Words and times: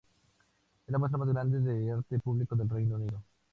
Es 0.87 0.91
la 0.91 0.97
muestra 0.97 1.19
más 1.19 1.27
grande 1.29 1.59
de 1.59 1.91
arte 1.91 2.17
público 2.17 2.55
del 2.55 2.67
Reino 2.67 2.95
Unido. 2.95 3.21